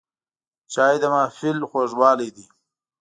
[0.73, 2.45] چای د محفل خوږوالی دی